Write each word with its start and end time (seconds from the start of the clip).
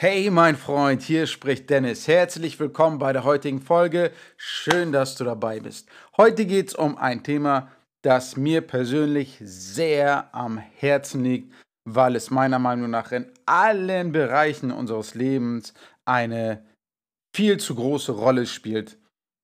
Hey 0.00 0.30
mein 0.30 0.54
Freund, 0.54 1.02
hier 1.02 1.26
spricht 1.26 1.70
Dennis. 1.70 2.06
Herzlich 2.06 2.60
willkommen 2.60 3.00
bei 3.00 3.12
der 3.12 3.24
heutigen 3.24 3.60
Folge. 3.60 4.12
Schön, 4.36 4.92
dass 4.92 5.16
du 5.16 5.24
dabei 5.24 5.58
bist. 5.58 5.88
Heute 6.16 6.46
geht 6.46 6.68
es 6.68 6.74
um 6.76 6.96
ein 6.96 7.24
Thema, 7.24 7.72
das 8.02 8.36
mir 8.36 8.60
persönlich 8.60 9.38
sehr 9.42 10.32
am 10.32 10.58
Herzen 10.58 11.24
liegt, 11.24 11.52
weil 11.84 12.14
es 12.14 12.30
meiner 12.30 12.60
Meinung 12.60 12.90
nach 12.90 13.10
in 13.10 13.26
allen 13.44 14.12
Bereichen 14.12 14.70
unseres 14.70 15.16
Lebens 15.16 15.74
eine 16.04 16.64
viel 17.34 17.56
zu 17.56 17.74
große 17.74 18.12
Rolle 18.12 18.46
spielt 18.46 18.98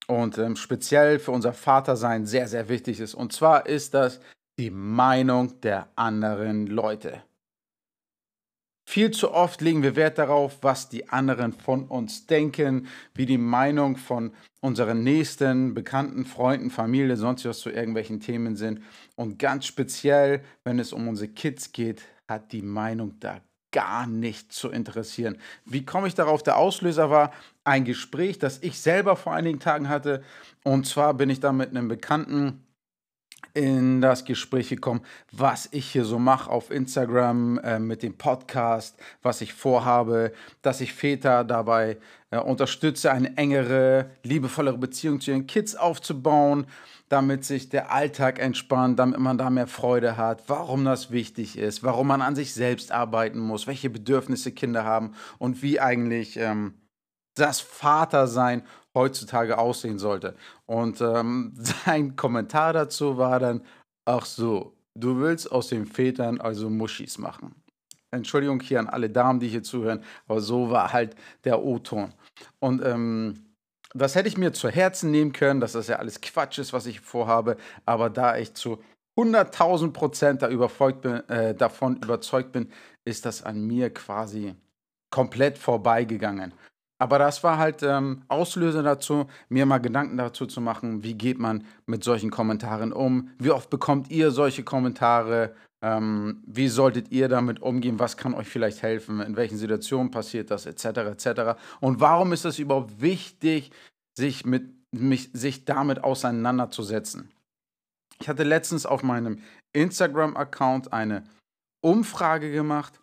und 0.06 0.38
ähm, 0.38 0.54
speziell 0.54 1.18
für 1.18 1.32
unser 1.32 1.52
Vatersein 1.52 2.26
sehr, 2.26 2.46
sehr 2.46 2.68
wichtig 2.68 3.00
ist. 3.00 3.14
Und 3.14 3.32
zwar 3.32 3.66
ist 3.66 3.92
das 3.92 4.20
die 4.56 4.70
Meinung 4.70 5.60
der 5.62 5.88
anderen 5.96 6.68
Leute. 6.68 7.24
Viel 8.86 9.10
zu 9.10 9.32
oft 9.32 9.60
legen 9.60 9.82
wir 9.82 9.96
Wert 9.96 10.18
darauf, 10.18 10.58
was 10.60 10.88
die 10.88 11.08
anderen 11.08 11.52
von 11.52 11.84
uns 11.84 12.26
denken, 12.26 12.86
wie 13.14 13.26
die 13.26 13.38
Meinung 13.38 13.96
von 13.96 14.32
unseren 14.60 15.02
Nächsten, 15.02 15.74
Bekannten, 15.74 16.26
Freunden, 16.26 16.70
Familie, 16.70 17.16
sonst 17.16 17.44
was 17.46 17.60
zu 17.60 17.70
irgendwelchen 17.70 18.20
Themen 18.20 18.56
sind. 18.56 18.82
Und 19.16 19.38
ganz 19.38 19.66
speziell, 19.66 20.42
wenn 20.64 20.78
es 20.78 20.92
um 20.92 21.08
unsere 21.08 21.28
Kids 21.28 21.72
geht, 21.72 22.02
hat 22.28 22.52
die 22.52 22.62
Meinung 22.62 23.14
da 23.20 23.40
gar 23.72 24.06
nicht 24.06 24.52
zu 24.52 24.70
interessieren. 24.70 25.36
Wie 25.64 25.84
komme 25.84 26.06
ich 26.06 26.14
darauf? 26.14 26.42
Der 26.44 26.56
Auslöser 26.56 27.10
war 27.10 27.32
ein 27.64 27.84
Gespräch, 27.84 28.38
das 28.38 28.62
ich 28.62 28.78
selber 28.78 29.16
vor 29.16 29.32
einigen 29.34 29.58
Tagen 29.58 29.88
hatte. 29.88 30.22
Und 30.62 30.86
zwar 30.86 31.14
bin 31.14 31.28
ich 31.28 31.40
da 31.40 31.52
mit 31.52 31.70
einem 31.70 31.88
Bekannten 31.88 32.64
in 33.54 34.00
das 34.00 34.24
Gespräch 34.24 34.68
gekommen, 34.68 35.00
was 35.30 35.68
ich 35.70 35.90
hier 35.90 36.04
so 36.04 36.18
mache 36.18 36.50
auf 36.50 36.70
Instagram 36.70 37.58
äh, 37.58 37.78
mit 37.78 38.02
dem 38.02 38.18
Podcast, 38.18 38.98
was 39.22 39.40
ich 39.40 39.54
vorhabe, 39.54 40.32
dass 40.60 40.80
ich 40.80 40.92
Väter 40.92 41.44
dabei 41.44 41.98
äh, 42.30 42.38
unterstütze, 42.38 43.12
eine 43.12 43.36
engere, 43.36 44.10
liebevollere 44.24 44.76
Beziehung 44.76 45.20
zu 45.20 45.30
ihren 45.30 45.46
Kids 45.46 45.76
aufzubauen, 45.76 46.66
damit 47.08 47.44
sich 47.44 47.68
der 47.68 47.92
Alltag 47.92 48.40
entspannt, 48.40 48.98
damit 48.98 49.20
man 49.20 49.38
da 49.38 49.50
mehr 49.50 49.68
Freude 49.68 50.16
hat, 50.16 50.42
warum 50.48 50.84
das 50.84 51.12
wichtig 51.12 51.56
ist, 51.56 51.84
warum 51.84 52.08
man 52.08 52.22
an 52.22 52.34
sich 52.34 52.54
selbst 52.54 52.90
arbeiten 52.90 53.38
muss, 53.38 53.68
welche 53.68 53.88
Bedürfnisse 53.88 54.50
Kinder 54.50 54.84
haben 54.84 55.14
und 55.38 55.62
wie 55.62 55.78
eigentlich 55.78 56.36
ähm, 56.36 56.74
das 57.36 57.60
Vatersein 57.60 58.62
heutzutage 58.94 59.58
aussehen 59.58 59.98
sollte. 59.98 60.36
Und 60.66 61.00
ähm, 61.00 61.52
sein 61.84 62.16
Kommentar 62.16 62.72
dazu 62.72 63.18
war 63.18 63.40
dann, 63.40 63.62
ach 64.04 64.24
so, 64.24 64.74
du 64.94 65.18
willst 65.18 65.50
aus 65.50 65.68
den 65.68 65.86
Vätern 65.86 66.40
also 66.40 66.70
Muschis 66.70 67.18
machen. 67.18 67.54
Entschuldigung 68.10 68.60
hier 68.60 68.78
an 68.78 68.86
alle 68.86 69.10
Damen, 69.10 69.40
die 69.40 69.48
hier 69.48 69.62
zuhören, 69.62 70.04
aber 70.28 70.40
so 70.40 70.70
war 70.70 70.92
halt 70.92 71.16
der 71.42 71.62
O-Ton. 71.62 72.14
Und 72.60 72.84
ähm, 72.84 73.44
das 73.92 74.14
hätte 74.14 74.28
ich 74.28 74.38
mir 74.38 74.52
zu 74.52 74.68
Herzen 74.68 75.10
nehmen 75.10 75.32
können, 75.32 75.60
dass 75.60 75.72
das 75.72 75.88
ja 75.88 75.96
alles 75.96 76.20
Quatsch 76.20 76.58
ist, 76.58 76.72
was 76.72 76.86
ich 76.86 77.00
vorhabe, 77.00 77.56
aber 77.84 78.10
da 78.10 78.36
ich 78.36 78.54
zu 78.54 78.78
100.000 79.16 79.92
Prozent 79.92 80.42
da 80.42 80.48
bin, 80.48 81.28
äh, 81.28 81.54
davon 81.54 81.96
überzeugt 81.96 82.52
bin, 82.52 82.70
ist 83.04 83.24
das 83.24 83.42
an 83.42 83.64
mir 83.64 83.90
quasi 83.90 84.54
komplett 85.10 85.58
vorbeigegangen. 85.58 86.52
Aber 87.04 87.18
das 87.18 87.44
war 87.44 87.58
halt 87.58 87.82
ähm, 87.82 88.22
Auslöser 88.28 88.82
dazu, 88.82 89.26
mir 89.50 89.66
mal 89.66 89.76
Gedanken 89.76 90.16
dazu 90.16 90.46
zu 90.46 90.62
machen, 90.62 91.02
wie 91.02 91.12
geht 91.12 91.38
man 91.38 91.66
mit 91.84 92.02
solchen 92.02 92.30
Kommentaren 92.30 92.94
um? 92.94 93.28
Wie 93.38 93.50
oft 93.50 93.68
bekommt 93.68 94.10
ihr 94.10 94.30
solche 94.30 94.62
Kommentare? 94.62 95.54
Ähm, 95.82 96.42
wie 96.46 96.68
solltet 96.68 97.12
ihr 97.12 97.28
damit 97.28 97.60
umgehen? 97.60 97.98
Was 97.98 98.16
kann 98.16 98.32
euch 98.32 98.48
vielleicht 98.48 98.80
helfen? 98.80 99.20
In 99.20 99.36
welchen 99.36 99.58
Situationen 99.58 100.10
passiert 100.10 100.50
das? 100.50 100.64
Etc. 100.64 100.86
etc. 100.86 101.60
Und 101.78 102.00
warum 102.00 102.32
ist 102.32 102.46
es 102.46 102.58
überhaupt 102.58 103.02
wichtig, 103.02 103.70
sich, 104.16 104.46
mit, 104.46 104.64
mich, 104.90 105.28
sich 105.34 105.66
damit 105.66 106.02
auseinanderzusetzen? 106.02 107.30
Ich 108.18 108.30
hatte 108.30 108.44
letztens 108.44 108.86
auf 108.86 109.02
meinem 109.02 109.40
Instagram-Account 109.74 110.94
eine 110.94 111.24
Umfrage 111.82 112.50
gemacht, 112.50 112.98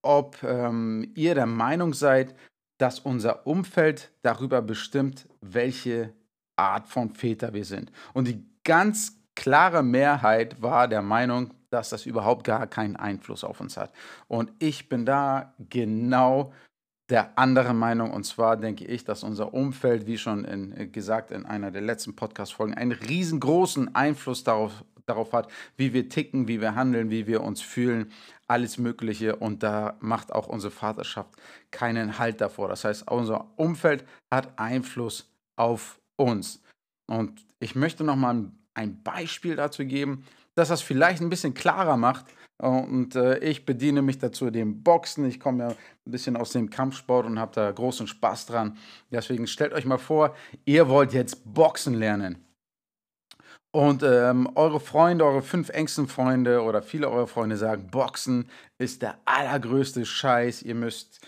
ob 0.00 0.42
ähm, 0.42 1.12
ihr 1.14 1.34
der 1.34 1.44
Meinung 1.44 1.92
seid, 1.92 2.34
dass 2.78 3.00
unser 3.00 3.46
Umfeld 3.46 4.12
darüber 4.22 4.62
bestimmt, 4.62 5.28
welche 5.40 6.12
Art 6.56 6.88
von 6.88 7.10
Väter 7.10 7.52
wir 7.52 7.64
sind. 7.64 7.90
Und 8.12 8.28
die 8.28 8.44
ganz 8.64 9.18
klare 9.34 9.82
Mehrheit 9.82 10.62
war 10.62 10.88
der 10.88 11.02
Meinung, 11.02 11.54
dass 11.70 11.90
das 11.90 12.06
überhaupt 12.06 12.44
gar 12.44 12.66
keinen 12.66 12.96
Einfluss 12.96 13.44
auf 13.44 13.60
uns 13.60 13.76
hat. 13.76 13.92
Und 14.28 14.52
ich 14.58 14.88
bin 14.88 15.04
da 15.04 15.54
genau 15.58 16.52
der 17.10 17.38
andere 17.38 17.74
Meinung. 17.74 18.10
Und 18.10 18.24
zwar 18.24 18.56
denke 18.56 18.84
ich, 18.84 19.04
dass 19.04 19.22
unser 19.22 19.54
Umfeld, 19.54 20.06
wie 20.06 20.18
schon 20.18 20.44
in, 20.44 20.76
äh, 20.76 20.86
gesagt 20.86 21.30
in 21.30 21.46
einer 21.46 21.70
der 21.70 21.82
letzten 21.82 22.16
Podcast-Folgen, 22.16 22.74
einen 22.74 22.92
riesengroßen 22.92 23.94
Einfluss 23.94 24.44
darauf, 24.44 24.84
darauf 25.06 25.32
hat, 25.32 25.48
wie 25.76 25.92
wir 25.92 26.08
ticken, 26.08 26.48
wie 26.48 26.60
wir 26.60 26.74
handeln, 26.74 27.10
wie 27.10 27.26
wir 27.26 27.42
uns 27.42 27.60
fühlen, 27.60 28.10
alles 28.46 28.78
Mögliche. 28.78 29.36
Und 29.36 29.62
da 29.62 29.96
macht 30.00 30.32
auch 30.32 30.46
unsere 30.46 30.70
Vaterschaft 30.70 31.30
keinen 31.70 32.18
Halt 32.18 32.40
davor. 32.40 32.68
Das 32.68 32.84
heißt, 32.84 33.10
unser 33.10 33.46
Umfeld 33.56 34.04
hat 34.32 34.58
Einfluss 34.58 35.30
auf 35.56 36.00
uns. 36.16 36.62
Und 37.06 37.44
ich 37.60 37.74
möchte 37.74 38.02
nochmal 38.02 38.50
ein 38.72 39.02
Beispiel 39.02 39.56
dazu 39.56 39.84
geben, 39.84 40.24
dass 40.54 40.68
das 40.68 40.82
vielleicht 40.82 41.20
ein 41.20 41.30
bisschen 41.30 41.54
klarer 41.54 41.96
macht. 41.96 42.26
Und 42.58 43.16
äh, 43.16 43.38
ich 43.38 43.66
bediene 43.66 44.00
mich 44.00 44.18
dazu 44.18 44.50
dem 44.50 44.82
Boxen. 44.82 45.24
Ich 45.26 45.40
komme 45.40 45.64
ja 45.64 45.68
ein 45.70 46.10
bisschen 46.10 46.36
aus 46.36 46.52
dem 46.52 46.70
Kampfsport 46.70 47.26
und 47.26 47.38
habe 47.38 47.52
da 47.54 47.70
großen 47.70 48.06
Spaß 48.06 48.46
dran. 48.46 48.76
Deswegen 49.10 49.46
stellt 49.46 49.72
euch 49.72 49.84
mal 49.84 49.98
vor, 49.98 50.36
ihr 50.64 50.88
wollt 50.88 51.12
jetzt 51.12 51.42
Boxen 51.52 51.94
lernen. 51.94 52.44
Und 53.74 54.04
ähm, 54.04 54.48
eure 54.54 54.78
Freunde, 54.78 55.24
eure 55.24 55.42
fünf 55.42 55.68
engsten 55.70 56.06
Freunde 56.06 56.62
oder 56.62 56.80
viele 56.80 57.10
eurer 57.10 57.26
Freunde 57.26 57.56
sagen, 57.56 57.88
Boxen 57.90 58.48
ist 58.78 59.02
der 59.02 59.18
allergrößte 59.24 60.06
Scheiß. 60.06 60.62
Ihr 60.62 60.76
müsst 60.76 61.26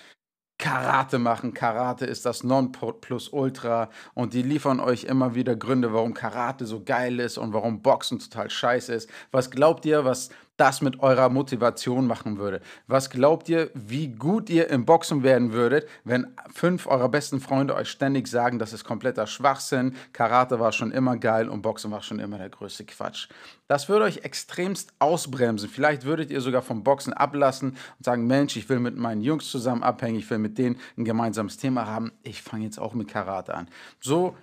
Karate 0.58 1.18
machen. 1.18 1.52
Karate 1.52 2.06
ist 2.06 2.24
das 2.24 2.42
Nonplusultra 2.42 3.90
und 4.14 4.32
die 4.32 4.42
liefern 4.42 4.80
euch 4.80 5.04
immer 5.04 5.34
wieder 5.34 5.54
Gründe, 5.54 5.92
warum 5.92 6.14
Karate 6.14 6.64
so 6.64 6.82
geil 6.82 7.20
ist 7.20 7.36
und 7.36 7.52
warum 7.52 7.82
Boxen 7.82 8.18
total 8.18 8.48
scheiße 8.48 8.94
ist. 8.94 9.10
Was 9.30 9.50
glaubt 9.50 9.84
ihr, 9.84 10.04
was 10.04 10.30
das 10.56 10.80
mit 10.80 11.00
eurer 11.00 11.28
Motivation 11.28 12.06
machen 12.06 12.38
würde. 12.38 12.60
Was 12.86 13.10
glaubt 13.10 13.48
ihr, 13.48 13.70
wie 13.74 14.08
gut 14.08 14.48
ihr 14.50 14.70
im 14.70 14.84
Boxen 14.84 15.22
werden 15.22 15.52
würdet, 15.52 15.88
wenn 16.04 16.26
fünf 16.52 16.86
eurer 16.86 17.08
besten 17.08 17.40
Freunde 17.40 17.74
euch 17.74 17.88
ständig 17.88 18.28
sagen, 18.28 18.58
das 18.58 18.72
ist 18.72 18.84
kompletter 18.84 19.26
Schwachsinn, 19.26 19.94
Karate 20.12 20.58
war 20.58 20.72
schon 20.72 20.92
immer 20.92 21.16
geil 21.16 21.48
und 21.48 21.62
Boxen 21.62 21.90
war 21.90 22.02
schon 22.02 22.18
immer 22.18 22.38
der 22.38 22.48
größte 22.48 22.84
Quatsch. 22.84 23.28
Das 23.68 23.88
würde 23.88 24.04
euch 24.04 24.18
extremst 24.18 24.92
ausbremsen. 24.98 25.68
Vielleicht 25.68 26.04
würdet 26.04 26.30
ihr 26.30 26.40
sogar 26.40 26.62
vom 26.62 26.84
Boxen 26.84 27.12
ablassen 27.12 27.70
und 27.70 28.04
sagen, 28.04 28.26
Mensch, 28.26 28.56
ich 28.56 28.68
will 28.68 28.78
mit 28.78 28.96
meinen 28.96 29.20
Jungs 29.20 29.50
zusammen 29.50 29.82
abhängen, 29.82 30.18
ich 30.18 30.30
will 30.30 30.38
mit 30.38 30.56
denen 30.56 30.78
ein 30.96 31.04
gemeinsames 31.04 31.56
Thema 31.56 31.86
haben, 31.86 32.12
ich 32.22 32.42
fange 32.42 32.64
jetzt 32.64 32.78
auch 32.78 32.94
mit 32.94 33.08
Karate 33.08 33.54
an. 33.54 33.68
So 34.00 34.36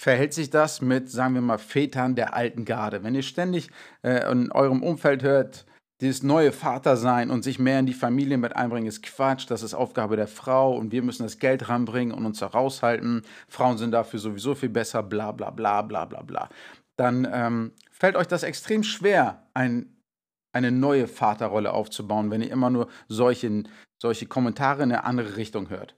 verhält 0.00 0.32
sich 0.32 0.48
das 0.48 0.80
mit, 0.80 1.10
sagen 1.10 1.34
wir 1.34 1.42
mal, 1.42 1.58
Vätern 1.58 2.14
der 2.14 2.32
alten 2.32 2.64
Garde. 2.64 3.04
Wenn 3.04 3.14
ihr 3.14 3.22
ständig 3.22 3.68
äh, 4.02 4.32
in 4.32 4.50
eurem 4.50 4.82
Umfeld 4.82 5.22
hört, 5.22 5.66
dieses 6.00 6.22
neue 6.22 6.52
Vatersein 6.52 7.30
und 7.30 7.44
sich 7.44 7.58
mehr 7.58 7.80
in 7.80 7.84
die 7.84 7.92
Familie 7.92 8.38
mit 8.38 8.56
einbringen, 8.56 8.86
ist 8.86 9.02
Quatsch. 9.02 9.50
Das 9.50 9.62
ist 9.62 9.74
Aufgabe 9.74 10.16
der 10.16 10.26
Frau 10.26 10.74
und 10.74 10.90
wir 10.90 11.02
müssen 11.02 11.24
das 11.24 11.38
Geld 11.38 11.68
ranbringen 11.68 12.14
und 12.14 12.24
uns 12.24 12.38
da 12.38 12.46
raushalten. 12.46 13.22
Frauen 13.46 13.76
sind 13.76 13.90
dafür 13.90 14.18
sowieso 14.18 14.54
viel 14.54 14.70
besser, 14.70 15.02
bla 15.02 15.32
bla 15.32 15.50
bla 15.50 15.82
bla 15.82 16.06
bla 16.06 16.22
bla. 16.22 16.48
Dann 16.96 17.28
ähm, 17.30 17.72
fällt 17.90 18.16
euch 18.16 18.26
das 18.26 18.42
extrem 18.42 18.82
schwer, 18.82 19.42
ein, 19.52 19.94
eine 20.54 20.72
neue 20.72 21.08
Vaterrolle 21.08 21.74
aufzubauen, 21.74 22.30
wenn 22.30 22.40
ihr 22.40 22.50
immer 22.50 22.70
nur 22.70 22.88
solche, 23.08 23.64
solche 24.00 24.24
Kommentare 24.24 24.82
in 24.82 24.92
eine 24.92 25.04
andere 25.04 25.36
Richtung 25.36 25.68
hört. 25.68 25.94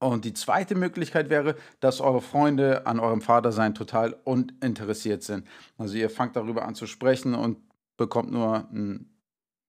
Und 0.00 0.24
die 0.24 0.34
zweite 0.34 0.74
Möglichkeit 0.74 1.28
wäre, 1.28 1.56
dass 1.80 2.00
eure 2.00 2.20
Freunde 2.20 2.86
an 2.86 3.00
eurem 3.00 3.20
Vatersein 3.20 3.74
total 3.74 4.16
uninteressiert 4.24 5.22
sind. 5.24 5.46
Also 5.76 5.96
ihr 5.96 6.08
fangt 6.08 6.36
darüber 6.36 6.64
an 6.64 6.74
zu 6.74 6.86
sprechen 6.86 7.34
und 7.34 7.58
bekommt 7.96 8.30
nur 8.30 8.68
ein 8.72 9.10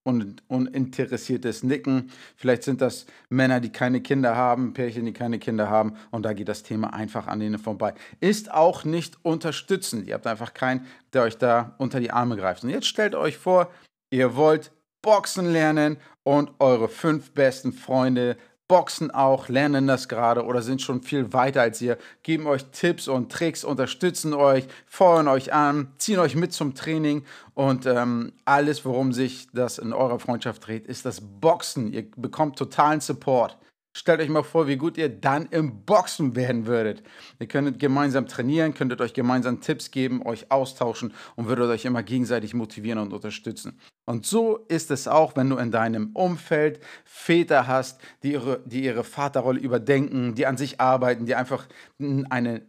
uninteressiertes 0.03 1.63
Nicken. 1.63 2.11
Vielleicht 2.35 2.63
sind 2.63 2.81
das 2.81 3.05
Männer, 3.29 3.59
die 3.59 3.71
keine 3.71 4.01
Kinder 4.01 4.35
haben, 4.35 4.73
Pärchen, 4.73 5.05
die 5.05 5.13
keine 5.13 5.39
Kinder 5.39 5.69
haben 5.69 5.95
und 6.11 6.23
da 6.23 6.33
geht 6.33 6.47
das 6.47 6.63
Thema 6.63 6.93
einfach 6.93 7.27
an 7.27 7.39
denen 7.39 7.59
vorbei. 7.59 7.93
Ist 8.19 8.51
auch 8.51 8.85
nicht 8.85 9.17
unterstützend. 9.23 10.07
Ihr 10.07 10.13
habt 10.13 10.27
einfach 10.27 10.53
keinen, 10.53 10.85
der 11.13 11.23
euch 11.23 11.37
da 11.37 11.75
unter 11.77 11.99
die 11.99 12.11
Arme 12.11 12.37
greift. 12.37 12.63
Und 12.63 12.69
jetzt 12.69 12.87
stellt 12.87 13.13
euch 13.13 13.37
vor, 13.37 13.71
ihr 14.09 14.35
wollt 14.35 14.71
Boxen 15.01 15.51
lernen 15.51 15.97
und 16.23 16.51
eure 16.59 16.89
fünf 16.89 17.31
besten 17.31 17.71
Freunde 17.71 18.37
boxen 18.69 19.11
auch, 19.11 19.49
lernen 19.49 19.87
das 19.87 20.07
gerade 20.07 20.45
oder 20.45 20.61
sind 20.61 20.81
schon 20.81 21.01
viel 21.01 21.33
weiter 21.33 21.61
als 21.61 21.81
ihr, 21.81 21.97
geben 22.23 22.47
euch 22.47 22.63
Tipps 22.71 23.09
und 23.09 23.31
Tricks, 23.31 23.65
unterstützen 23.65 24.33
euch, 24.33 24.65
feuern 24.85 25.27
euch 25.27 25.51
an, 25.51 25.91
ziehen 25.97 26.19
euch 26.19 26.35
mit 26.35 26.53
zum 26.53 26.75
Training 26.75 27.25
und 27.55 27.87
ähm, 27.87 28.31
alles, 28.45 28.85
worum 28.85 29.11
sich 29.11 29.47
das 29.51 29.79
in 29.79 29.91
eurer 29.91 30.19
Freundschaft 30.19 30.65
dreht, 30.67 30.85
ist 30.85 31.05
das 31.05 31.19
Boxen. 31.19 31.91
Ihr 31.91 32.09
bekommt 32.15 32.57
totalen 32.57 33.01
Support. 33.01 33.57
Stellt 33.99 34.21
euch 34.21 34.29
mal 34.29 34.43
vor, 34.43 34.65
wie 34.65 34.77
gut 34.77 34.97
ihr 34.97 35.09
dann 35.09 35.47
im 35.47 35.83
Boxen 35.83 36.33
werden 36.37 36.67
würdet. 36.67 37.03
Ihr 37.37 37.47
könntet 37.49 37.79
gemeinsam 37.79 38.27
trainieren, 38.27 38.73
könntet 38.73 39.01
euch 39.01 39.13
gemeinsam 39.13 39.59
Tipps 39.59 39.91
geben, 39.91 40.25
euch 40.25 40.49
austauschen 40.49 41.13
und 41.35 41.47
würdet 41.47 41.69
euch 41.69 41.83
immer 41.83 42.01
gegenseitig 42.01 42.53
motivieren 42.53 42.99
und 42.99 43.11
unterstützen. 43.11 43.77
Und 44.05 44.25
so 44.25 44.55
ist 44.69 44.89
es 44.89 45.09
auch, 45.09 45.35
wenn 45.35 45.49
du 45.49 45.57
in 45.57 45.69
deinem 45.69 46.11
Umfeld 46.13 46.79
Väter 47.03 47.67
hast, 47.67 47.99
die 48.23 48.31
ihre, 48.31 48.61
die 48.65 48.85
ihre 48.85 49.03
Vaterrolle 49.03 49.59
überdenken, 49.59 50.33
die 50.33 50.45
an 50.45 50.55
sich 50.55 50.79
arbeiten, 50.79 51.25
die 51.25 51.35
einfach 51.35 51.67
eine 51.99 52.61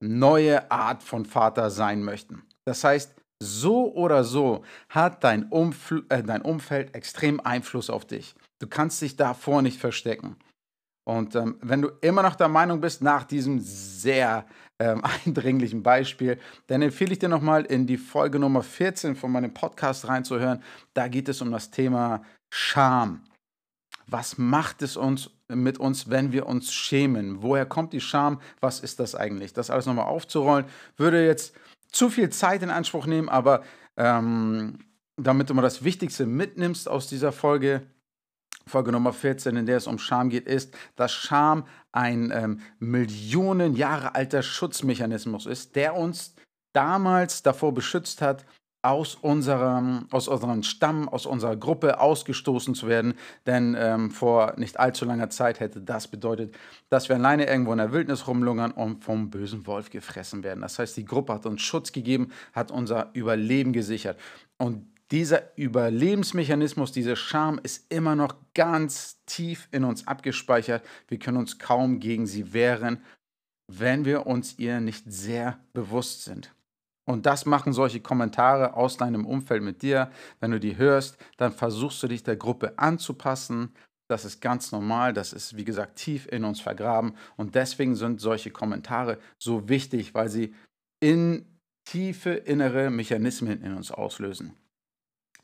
neue 0.00 0.70
Art 0.70 1.02
von 1.02 1.26
Vater 1.26 1.68
sein 1.68 2.02
möchten. 2.02 2.44
Das 2.64 2.82
heißt, 2.82 3.14
so 3.42 3.92
oder 3.92 4.24
so 4.24 4.64
hat 4.88 5.22
dein, 5.22 5.50
Umfl 5.50 6.06
äh, 6.08 6.22
dein 6.22 6.40
Umfeld 6.40 6.94
extrem 6.94 7.40
Einfluss 7.40 7.90
auf 7.90 8.06
dich. 8.06 8.34
Du 8.58 8.66
kannst 8.66 9.02
dich 9.02 9.16
davor 9.16 9.60
nicht 9.60 9.78
verstecken. 9.78 10.36
Und 11.08 11.34
ähm, 11.36 11.56
wenn 11.62 11.80
du 11.80 11.88
immer 12.02 12.22
noch 12.22 12.34
der 12.34 12.48
Meinung 12.48 12.82
bist, 12.82 13.00
nach 13.00 13.24
diesem 13.24 13.60
sehr 13.60 14.44
ähm, 14.78 15.02
eindringlichen 15.24 15.82
Beispiel, 15.82 16.38
dann 16.66 16.82
empfehle 16.82 17.12
ich 17.12 17.18
dir 17.18 17.30
nochmal 17.30 17.64
in 17.64 17.86
die 17.86 17.96
Folge 17.96 18.38
Nummer 18.38 18.62
14 18.62 19.16
von 19.16 19.32
meinem 19.32 19.54
Podcast 19.54 20.06
reinzuhören. 20.06 20.62
Da 20.92 21.08
geht 21.08 21.30
es 21.30 21.40
um 21.40 21.50
das 21.50 21.70
Thema 21.70 22.22
Scham. 22.52 23.24
Was 24.06 24.36
macht 24.36 24.82
es 24.82 24.98
uns 24.98 25.30
mit 25.48 25.78
uns, 25.78 26.10
wenn 26.10 26.32
wir 26.32 26.46
uns 26.46 26.74
schämen? 26.74 27.42
Woher 27.42 27.64
kommt 27.64 27.94
die 27.94 28.02
Scham? 28.02 28.38
Was 28.60 28.80
ist 28.80 29.00
das 29.00 29.14
eigentlich? 29.14 29.54
Das 29.54 29.70
alles 29.70 29.86
nochmal 29.86 30.08
aufzurollen, 30.08 30.66
würde 30.98 31.24
jetzt 31.24 31.54
zu 31.90 32.10
viel 32.10 32.28
Zeit 32.28 32.62
in 32.62 32.68
Anspruch 32.68 33.06
nehmen, 33.06 33.30
aber 33.30 33.62
ähm, 33.96 34.80
damit 35.16 35.48
du 35.48 35.54
mal 35.54 35.62
das 35.62 35.82
Wichtigste 35.82 36.26
mitnimmst 36.26 36.86
aus 36.86 37.06
dieser 37.06 37.32
Folge, 37.32 37.86
Folge 38.68 38.92
Nummer 38.92 39.12
14, 39.12 39.56
in 39.56 39.66
der 39.66 39.78
es 39.78 39.86
um 39.86 39.98
Scham 39.98 40.30
geht, 40.30 40.46
ist, 40.46 40.76
dass 40.96 41.12
Scham 41.12 41.64
ein 41.92 42.30
ähm, 42.32 42.60
Millionen 42.78 43.74
Jahre 43.74 44.14
alter 44.14 44.42
Schutzmechanismus 44.42 45.46
ist, 45.46 45.76
der 45.76 45.96
uns 45.96 46.34
damals 46.72 47.42
davor 47.42 47.72
beschützt 47.72 48.20
hat, 48.22 48.44
aus 48.82 49.16
unserem, 49.16 50.06
aus 50.10 50.28
unserem 50.28 50.62
Stamm, 50.62 51.08
aus 51.08 51.26
unserer 51.26 51.56
Gruppe 51.56 52.00
ausgestoßen 52.00 52.74
zu 52.74 52.86
werden. 52.86 53.14
Denn 53.46 53.76
ähm, 53.78 54.10
vor 54.10 54.54
nicht 54.56 54.78
allzu 54.78 55.04
langer 55.04 55.30
Zeit 55.30 55.58
hätte 55.58 55.80
das 55.80 56.08
bedeutet, 56.08 56.54
dass 56.88 57.08
wir 57.08 57.16
alleine 57.16 57.46
irgendwo 57.46 57.72
in 57.72 57.78
der 57.78 57.92
Wildnis 57.92 58.28
rumlungern 58.28 58.70
und 58.70 59.02
vom 59.02 59.30
bösen 59.30 59.66
Wolf 59.66 59.90
gefressen 59.90 60.44
werden. 60.44 60.60
Das 60.60 60.78
heißt, 60.78 60.96
die 60.96 61.04
Gruppe 61.04 61.34
hat 61.34 61.46
uns 61.46 61.62
Schutz 61.62 61.90
gegeben, 61.90 62.30
hat 62.52 62.70
unser 62.70 63.10
Überleben 63.14 63.72
gesichert. 63.72 64.18
Und 64.58 64.86
dieser 65.10 65.56
Überlebensmechanismus, 65.56 66.92
diese 66.92 67.16
Scham 67.16 67.58
ist 67.62 67.90
immer 67.92 68.14
noch 68.14 68.34
ganz 68.54 69.22
tief 69.24 69.68
in 69.70 69.84
uns 69.84 70.06
abgespeichert. 70.06 70.84
Wir 71.08 71.18
können 71.18 71.38
uns 71.38 71.58
kaum 71.58 71.98
gegen 71.98 72.26
sie 72.26 72.52
wehren, 72.52 73.02
wenn 73.68 74.04
wir 74.04 74.26
uns 74.26 74.58
ihr 74.58 74.80
nicht 74.80 75.04
sehr 75.06 75.58
bewusst 75.72 76.24
sind. 76.24 76.54
Und 77.06 77.24
das 77.24 77.46
machen 77.46 77.72
solche 77.72 78.00
Kommentare 78.00 78.74
aus 78.74 78.98
deinem 78.98 79.24
Umfeld 79.24 79.62
mit 79.62 79.80
dir. 79.80 80.10
Wenn 80.40 80.50
du 80.50 80.60
die 80.60 80.76
hörst, 80.76 81.16
dann 81.38 81.52
versuchst 81.52 82.02
du 82.02 82.08
dich 82.08 82.22
der 82.22 82.36
Gruppe 82.36 82.78
anzupassen. 82.78 83.72
Das 84.08 84.26
ist 84.26 84.42
ganz 84.42 84.72
normal, 84.72 85.14
das 85.14 85.32
ist 85.32 85.56
wie 85.56 85.64
gesagt 85.64 85.96
tief 85.96 86.26
in 86.30 86.44
uns 86.44 86.60
vergraben. 86.60 87.14
Und 87.36 87.54
deswegen 87.54 87.96
sind 87.96 88.20
solche 88.20 88.50
Kommentare 88.50 89.18
so 89.38 89.70
wichtig, 89.70 90.12
weil 90.12 90.28
sie 90.28 90.54
in 91.00 91.46
tiefe 91.86 92.32
innere 92.32 92.90
Mechanismen 92.90 93.62
in 93.62 93.74
uns 93.74 93.90
auslösen. 93.90 94.52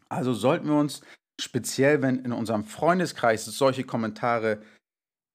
Also 0.09 0.33
sollten 0.33 0.69
wir 0.69 0.77
uns 0.77 1.03
speziell, 1.41 2.03
wenn 2.03 2.25
in 2.25 2.33
unserem 2.33 2.65
Freundeskreis 2.65 3.45
solche 3.45 3.85
Kommentare 3.85 4.61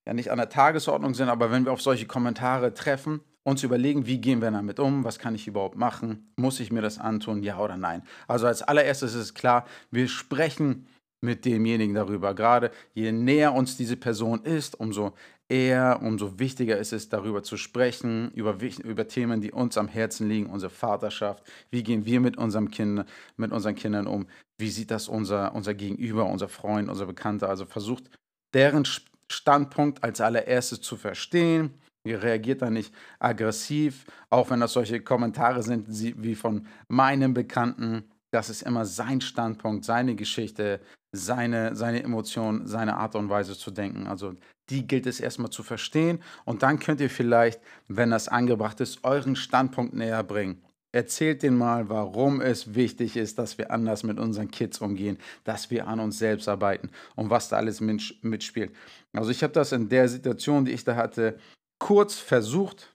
ja 0.07 0.13
nicht 0.13 0.31
an 0.31 0.37
der 0.37 0.49
Tagesordnung 0.49 1.13
sind, 1.13 1.29
aber 1.29 1.51
wenn 1.51 1.65
wir 1.65 1.71
auf 1.71 1.81
solche 1.81 2.05
Kommentare 2.05 2.73
treffen, 2.73 3.21
uns 3.43 3.63
überlegen, 3.63 4.05
wie 4.05 4.19
gehen 4.19 4.41
wir 4.41 4.51
damit 4.51 4.79
um, 4.79 5.03
was 5.03 5.19
kann 5.19 5.35
ich 5.35 5.47
überhaupt 5.47 5.77
machen, 5.77 6.31
muss 6.35 6.59
ich 6.59 6.71
mir 6.71 6.81
das 6.81 6.99
antun, 6.99 7.43
ja 7.43 7.59
oder 7.59 7.77
nein. 7.77 8.03
Also 8.27 8.47
als 8.47 8.61
allererstes 8.61 9.13
ist 9.13 9.21
es 9.21 9.33
klar, 9.33 9.65
wir 9.91 10.07
sprechen 10.07 10.87
mit 11.21 11.45
demjenigen 11.45 11.95
darüber. 11.95 12.33
Gerade 12.33 12.71
je 12.93 13.11
näher 13.11 13.53
uns 13.53 13.75
diese 13.75 13.97
Person 13.97 14.43
ist, 14.43 14.79
umso 14.79 15.13
eher, 15.49 16.01
umso 16.01 16.39
wichtiger 16.39 16.77
ist 16.77 16.93
es, 16.93 17.09
darüber 17.09 17.43
zu 17.43 17.57
sprechen, 17.57 18.31
über, 18.31 18.57
über 18.83 19.07
Themen, 19.07 19.41
die 19.41 19.51
uns 19.51 19.77
am 19.77 19.87
Herzen 19.87 20.29
liegen, 20.29 20.49
unsere 20.49 20.69
Vaterschaft. 20.69 21.43
Wie 21.69 21.83
gehen 21.83 22.05
wir 22.05 22.19
mit, 22.19 22.37
unserem 22.37 22.71
kind, 22.71 23.05
mit 23.35 23.51
unseren 23.51 23.75
Kindern 23.75 24.07
um? 24.07 24.27
Wie 24.57 24.69
sieht 24.69 24.91
das 24.91 25.07
unser, 25.07 25.53
unser 25.55 25.73
Gegenüber, 25.73 26.25
unser 26.25 26.47
Freund, 26.47 26.89
unser 26.89 27.05
Bekannter? 27.05 27.49
Also 27.49 27.65
versucht, 27.65 28.09
deren 28.53 28.85
Standpunkt 29.31 30.03
als 30.03 30.21
allererstes 30.21 30.81
zu 30.81 30.95
verstehen 30.95 31.73
Ihr 32.05 32.23
reagiert 32.23 32.61
da 32.61 32.69
nicht 32.69 32.93
aggressiv, 33.19 34.05
auch 34.29 34.49
wenn 34.49 34.61
das 34.61 34.73
solche 34.73 35.01
Kommentare 35.01 35.63
sind 35.63 35.87
wie 35.89 36.35
von 36.35 36.65
meinem 36.87 37.33
Bekannten. 37.33 38.09
Das 38.31 38.49
ist 38.49 38.61
immer 38.61 38.85
sein 38.85 39.21
Standpunkt, 39.21 39.85
seine 39.85 40.15
Geschichte, 40.15 40.79
seine, 41.11 41.75
seine 41.75 42.03
Emotionen, 42.03 42.67
seine 42.67 42.97
Art 42.97 43.15
und 43.15 43.29
Weise 43.29 43.57
zu 43.57 43.71
denken. 43.71 44.07
Also 44.07 44.35
die 44.69 44.85
gilt 44.85 45.07
es 45.07 45.19
erstmal 45.19 45.49
zu 45.49 45.63
verstehen 45.63 46.21
und 46.45 46.61
dann 46.61 46.79
könnt 46.79 47.01
ihr 47.01 47.09
vielleicht, 47.09 47.59
wenn 47.87 48.11
das 48.11 48.27
angebracht 48.27 48.79
ist, 48.81 49.03
euren 49.03 49.35
Standpunkt 49.35 49.93
näher 49.93 50.23
bringen. 50.23 50.61
Erzählt 50.91 51.43
denen 51.43 51.57
mal, 51.57 51.87
warum 51.89 52.41
es 52.41 52.73
wichtig 52.73 53.15
ist, 53.15 53.37
dass 53.37 53.59
wir 53.59 53.69
anders 53.69 54.03
mit 54.03 54.19
unseren 54.19 54.49
Kids 54.49 54.79
umgehen, 54.79 55.19
dass 55.43 55.69
wir 55.69 55.87
an 55.87 55.99
uns 55.99 56.17
selbst 56.17 56.47
arbeiten 56.47 56.89
und 57.15 57.29
was 57.29 57.49
da 57.49 57.57
alles 57.57 57.79
mitspielt. 57.79 58.75
Also 59.13 59.29
ich 59.29 59.43
habe 59.43 59.53
das 59.53 59.71
in 59.71 59.89
der 59.89 60.07
Situation, 60.07 60.65
die 60.65 60.71
ich 60.71 60.83
da 60.83 60.95
hatte, 60.95 61.37
kurz 61.79 62.15
versucht, 62.15 62.91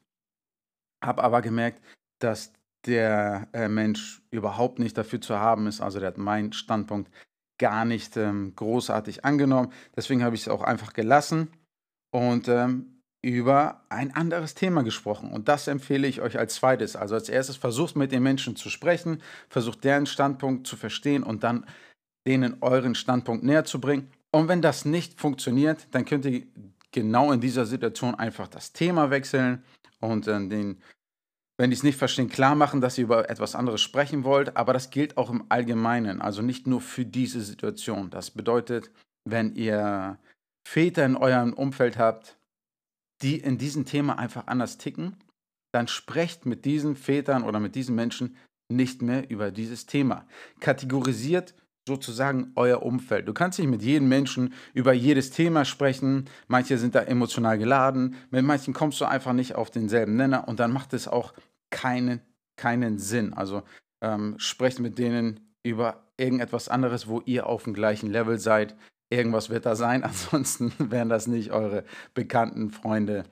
habe 1.05 1.23
aber 1.23 1.41
gemerkt, 1.41 1.81
dass 2.19 2.53
der 2.87 3.49
äh, 3.53 3.69
Mensch 3.69 4.23
überhaupt 4.31 4.79
nicht 4.79 4.97
dafür 4.97 5.21
zu 5.21 5.39
haben 5.39 5.67
ist. 5.67 5.81
Also 5.81 5.99
der 5.99 6.09
hat 6.09 6.19
meinen 6.19 6.53
Standpunkt 6.53 7.11
gar 7.59 7.85
nicht 7.85 8.17
ähm, 8.17 8.55
großartig 8.57 9.25
angenommen. 9.25 9.73
Deswegen 9.97 10.25
habe 10.25 10.35
ich 10.35 10.43
es 10.43 10.49
auch 10.49 10.63
einfach 10.63 10.93
gelassen 10.93 11.49
und 12.11 12.49
ähm, 12.49 13.01
über 13.23 13.83
ein 13.89 14.15
anderes 14.15 14.55
Thema 14.55 14.83
gesprochen. 14.83 15.31
Und 15.31 15.49
das 15.49 15.67
empfehle 15.67 16.07
ich 16.07 16.21
euch 16.21 16.39
als 16.39 16.57
zweites. 16.57 16.95
Also 16.95 17.15
als 17.15 17.29
erstes 17.29 17.57
versucht 17.57 17.97
mit 17.97 18.13
den 18.13 18.23
Menschen 18.23 18.55
zu 18.57 18.69
sprechen, 18.69 19.23
versucht 19.49 19.83
deren 19.85 20.07
Standpunkt 20.07 20.67
zu 20.67 20.77
verstehen 20.77 21.23
und 21.23 21.43
dann 21.43 21.65
denen 22.27 22.59
euren 22.61 22.95
Standpunkt 22.95 23.45
näher 23.45 23.65
zu 23.65 23.81
bringen. 23.81 24.11
Und 24.31 24.49
wenn 24.49 24.61
das 24.61 24.85
nicht 24.85 25.19
funktioniert, 25.19 25.87
dann 25.93 26.05
könnt 26.05 26.27
ihr 26.27 26.43
genau 26.93 27.33
in 27.33 27.41
dieser 27.41 27.67
Situation 27.67 28.15
einfach 28.15 28.49
das 28.49 28.73
Thema 28.73 29.11
wechseln 29.11 29.63
und 30.01 30.29
äh, 30.29 30.49
den, 30.49 30.83
wenn 31.59 31.71
die 31.71 31.77
es 31.77 31.83
nicht 31.83 31.99
verstehen, 31.99 32.29
klar 32.29 32.55
machen, 32.55 32.81
dass 32.81 32.99
ihr 32.99 33.05
über 33.05 33.31
etwas 33.31 33.55
anderes 33.55 33.81
sprechen 33.81 34.25
wollt. 34.25 34.57
Aber 34.57 34.73
das 34.73 34.91
gilt 34.91 35.17
auch 35.17 35.31
im 35.31 35.45
Allgemeinen, 35.49 36.21
also 36.21 36.43
nicht 36.43 36.67
nur 36.67 36.81
für 36.81 37.05
diese 37.05 37.41
Situation. 37.41 38.11
Das 38.11 38.31
bedeutet, 38.31 38.91
wenn 39.25 39.55
ihr 39.55 40.19
Väter 40.67 41.05
in 41.05 41.17
eurem 41.17 41.53
Umfeld 41.53 41.99
habt, 41.99 42.39
die 43.23 43.39
in 43.39 43.59
diesem 43.59 43.85
Thema 43.85 44.19
einfach 44.19 44.47
anders 44.49 44.79
ticken, 44.79 45.17
dann 45.73 45.89
sprecht 45.89 46.47
mit 46.47 46.65
diesen 46.65 46.97
Vätern 46.97 47.45
oder 47.45 47.61
mit 47.61 47.75
diesen 47.75 47.95
Menschen 47.95 48.37
nicht 48.73 49.03
mehr 49.03 49.31
über 49.31 49.51
dieses 49.51 49.87
Thema. 49.87 50.27
Kategorisiert 50.61 51.55
sozusagen 51.87 52.53
euer 52.57 52.83
Umfeld. 52.83 53.29
Du 53.29 53.35
kannst 53.35 53.59
nicht 53.59 53.69
mit 53.69 53.83
jedem 53.83 54.09
Menschen 54.09 54.55
über 54.73 54.93
jedes 54.93 55.31
Thema 55.31 55.65
sprechen. 55.65 56.27
Manche 56.49 56.79
sind 56.79 56.95
da 56.95 57.03
emotional 57.03 57.59
geladen. 57.59 58.17
Mit 58.31 58.45
manchen 58.45 58.75
kommst 58.75 59.01
du 59.01 59.05
einfach 59.05 59.33
nicht 59.33 59.55
auf 59.55 59.71
denselben 59.71 60.17
Nenner 60.17 60.49
und 60.49 60.61
dann 60.61 60.73
macht 60.73 60.95
es 60.95 61.09
auch 61.09 61.35
keinen, 61.71 62.21
keinen 62.57 62.99
Sinn. 62.99 63.35
Also 63.35 63.63
ähm, 64.01 64.35
sprecht 64.39 64.81
mit 64.81 64.99
denen 64.99 65.41
über 65.63 66.05
irgendetwas 66.17 66.69
anderes, 66.69 67.09
wo 67.09 67.21
ihr 67.25 67.47
auf 67.47 67.65
dem 67.65 67.75
gleichen 67.75 68.11
Level 68.11 68.39
seid. 68.39 68.77
Irgendwas 69.11 69.51
wird 69.51 69.67
da 69.67 69.77
sein, 69.77 70.03
ansonsten 70.05 70.73
wären 70.79 71.09
das 71.09 71.27
nicht 71.27 71.53
eure 71.53 71.85
bekannten 72.15 72.71
Freunde 72.71 73.25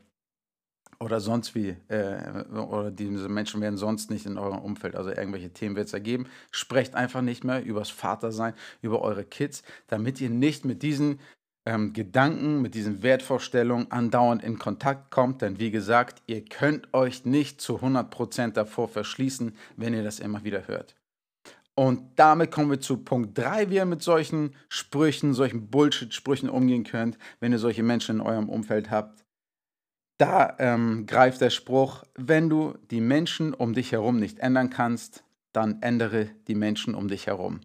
oder 1.02 1.21
sonst 1.21 1.54
wie, 1.54 1.76
äh, 1.88 2.44
oder 2.54 2.90
diese 2.90 3.28
Menschen 3.28 3.61
werden 3.61 3.76
sonst 3.76 4.11
nicht 4.11 4.25
in 4.25 4.38
eurem 4.38 4.59
Umfeld, 4.59 4.94
also 4.94 5.11
irgendwelche 5.11 5.50
Themen 5.50 5.76
wird 5.76 5.88
es 5.88 5.92
ergeben. 5.92 6.26
Sprecht 6.50 6.94
einfach 6.94 7.23
nicht 7.23 7.44
mehr 7.44 7.64
übers 7.64 7.90
Vatersein, 7.90 8.54
über 8.80 9.02
eure 9.02 9.25
Kids, 9.25 9.62
damit 9.88 10.21
ihr 10.21 10.30
nicht 10.30 10.64
mit 10.64 10.82
diesen 10.82 11.18
ähm, 11.66 11.92
Gedanken, 11.92 12.62
mit 12.62 12.75
diesen 12.75 13.02
Wertvorstellungen 13.02 13.90
andauernd 13.90 14.42
in 14.42 14.59
Kontakt 14.59 15.11
kommt. 15.11 15.42
Denn 15.42 15.59
wie 15.59 15.71
gesagt, 15.71 16.23
ihr 16.26 16.44
könnt 16.44 16.92
euch 16.94 17.25
nicht 17.25 17.61
zu 17.61 17.78
100% 17.78 18.52
davor 18.52 18.88
verschließen, 18.88 19.56
wenn 19.76 19.94
ihr 19.94 20.04
das 20.04 20.21
immer 20.21 20.44
wieder 20.44 20.68
hört. 20.68 20.94
Und 21.75 22.02
damit 22.16 22.50
kommen 22.50 22.71
wir 22.71 22.80
zu 22.80 22.99
Punkt 22.99 23.38
3, 23.38 23.71
wie 23.71 23.76
ihr 23.76 23.87
mit 23.87 24.02
solchen 24.02 24.54
Sprüchen, 24.68 25.32
solchen 25.32 25.68
Bullshit-Sprüchen 25.68 26.50
umgehen 26.50 26.85
könnt, 26.85 27.16
wenn 27.40 27.52
ihr 27.52 27.59
solche 27.59 27.82
Menschen 27.82 28.16
in 28.16 28.21
eurem 28.21 28.50
Umfeld 28.50 28.90
habt. 28.90 29.22
Da 30.23 30.55
ähm, 30.61 31.05
greift 31.07 31.41
der 31.41 31.50
Spruch, 31.50 32.05
wenn 32.14 32.49
du 32.49 32.75
die 32.93 33.00
Menschen 33.00 33.52
um 33.55 33.73
dich 33.73 33.91
herum 33.91 34.21
nicht 34.21 34.38
ändern 34.38 34.71
kannst, 34.71 35.25
dann 35.52 35.83
ändere 35.83 36.29
die 36.47 36.55
Menschen 36.55 36.95
um 36.95 37.09
dich 37.09 37.26
herum. 37.26 37.59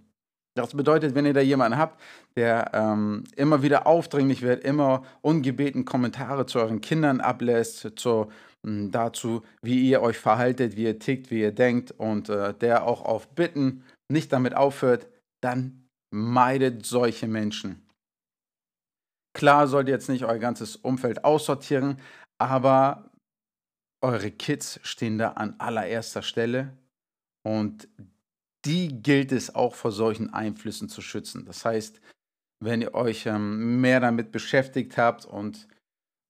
Das 0.56 0.74
bedeutet, 0.74 1.14
wenn 1.14 1.28
ihr 1.28 1.36
da 1.36 1.42
jemanden 1.42 1.78
habt, 1.78 2.02
der 2.36 2.72
ähm, 2.74 3.26
immer 3.36 3.62
wieder 3.62 3.86
aufdringlich 3.86 4.42
wird, 4.42 4.64
immer 4.64 5.04
ungebeten 5.22 5.86
Kommentare 5.86 6.48
zu 6.48 6.58
euren 6.58 6.82
Kindern 6.82 7.22
ablässt, 7.22 7.92
zu, 7.96 8.32
mh, 8.64 8.72
hm, 8.72 8.92
dazu, 8.92 9.44
wie 9.62 9.88
ihr 9.88 10.02
euch 10.02 10.18
verhaltet, 10.18 10.76
wie 10.76 10.86
ihr 10.86 10.98
tickt, 10.98 11.30
wie 11.30 11.42
ihr 11.42 11.52
denkt 11.52 11.92
und 11.92 12.28
äh, 12.30 12.56
der 12.56 12.88
auch 12.88 13.06
auf 13.06 13.28
Bitten 13.36 13.84
nicht 14.12 14.34
damit 14.34 14.58
aufhört, 14.58 15.06
dann 15.42 15.88
meidet 16.10 16.88
solche 16.88 17.28
Menschen. 17.28 17.84
Klar 19.36 19.68
sollt 19.68 19.90
ihr 19.90 19.94
jetzt 19.94 20.10
nicht 20.10 20.26
euer 20.26 20.40
ganzes 20.40 20.76
Umfeld 20.76 21.24
aussortieren, 21.24 22.00
aber 22.38 23.12
eure 24.01 24.32
Kids 24.32 24.79
stehen 24.84 25.17
da 25.17 25.32
an 25.32 25.56
allererster 25.60 26.22
Stelle 26.22 26.77
und 27.44 27.88
die 28.65 29.01
gilt 29.01 29.32
es 29.32 29.56
auch 29.56 29.75
vor 29.75 29.91
solchen 29.91 30.34
Einflüssen 30.34 30.89
zu 30.89 31.01
schützen. 31.01 31.46
Das 31.46 31.63
heißt, 31.65 32.01
wenn 32.60 32.82
ihr 32.82 32.94
euch 32.94 33.25
ähm, 33.25 33.82
mehr 33.82 34.00
damit 34.00 34.32
beschäftigt 34.32 34.98
habt 34.98 35.25
und 35.25 35.67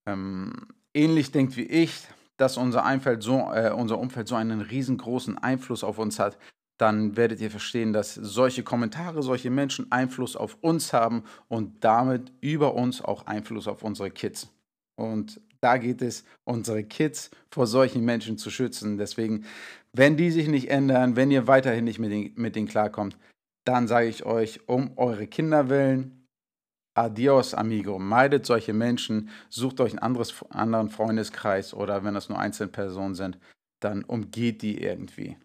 ähm, 0.07 0.67
ähnlich 0.93 1.31
denkt 1.31 1.57
wie 1.57 1.65
ich, 1.65 2.07
dass 2.37 2.57
unser, 2.57 2.85
Einfeld 2.85 3.23
so, 3.23 3.51
äh, 3.51 3.71
unser 3.71 3.97
Umfeld 3.97 4.27
so 4.27 4.35
einen 4.35 4.61
riesengroßen 4.61 5.37
Einfluss 5.37 5.83
auf 5.83 5.97
uns 5.97 6.19
hat, 6.19 6.37
dann 6.77 7.17
werdet 7.17 7.41
ihr 7.41 7.49
verstehen, 7.49 7.91
dass 7.91 8.13
solche 8.13 8.63
Kommentare, 8.63 9.23
solche 9.23 9.49
Menschen 9.49 9.91
Einfluss 9.91 10.35
auf 10.35 10.57
uns 10.61 10.93
haben 10.93 11.23
und 11.47 11.83
damit 11.83 12.31
über 12.39 12.75
uns 12.75 13.01
auch 13.01 13.25
Einfluss 13.25 13.67
auf 13.67 13.83
unsere 13.83 14.11
Kids. 14.11 14.49
Und 14.95 15.41
da 15.61 15.77
geht 15.77 16.01
es, 16.01 16.23
unsere 16.43 16.83
Kids 16.83 17.31
vor 17.51 17.67
solchen 17.67 18.03
Menschen 18.05 18.37
zu 18.37 18.49
schützen. 18.49 18.97
Deswegen, 18.97 19.45
wenn 19.93 20.17
die 20.17 20.31
sich 20.31 20.47
nicht 20.47 20.69
ändern, 20.69 21.15
wenn 21.15 21.31
ihr 21.31 21.47
weiterhin 21.47 21.85
nicht 21.85 21.99
mit 21.99 22.11
denen, 22.11 22.33
mit 22.35 22.55
denen 22.55 22.67
klarkommt, 22.67 23.17
dann 23.65 23.87
sage 23.87 24.07
ich 24.07 24.25
euch, 24.25 24.67
um 24.67 24.91
eure 24.97 25.27
Kinder 25.27 25.69
willen, 25.69 26.25
adios, 26.93 27.53
amigo. 27.53 27.99
Meidet 27.99 28.45
solche 28.45 28.73
Menschen, 28.73 29.29
sucht 29.49 29.79
euch 29.79 29.91
einen 29.91 29.99
anderes, 29.99 30.33
anderen 30.49 30.89
Freundeskreis 30.89 31.73
oder 31.73 32.03
wenn 32.03 32.13
das 32.13 32.29
nur 32.29 32.39
Einzelpersonen 32.39 33.15
sind, 33.15 33.37
dann 33.79 34.03
umgeht 34.03 34.61
die 34.61 34.81
irgendwie. 34.81 35.37